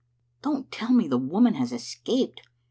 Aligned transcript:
"Don't 0.41 0.71
tell 0.71 0.91
me 0.91 1.07
the 1.07 1.19
woman 1.19 1.53
has 1.53 1.71
escaped?" 1.71 2.41